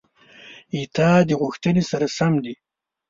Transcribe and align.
ستا 0.83 1.09
د 1.29 1.31
غوښتنې 1.41 1.83
سره 1.91 2.07
سم 2.17 2.33
دي: 2.43 2.53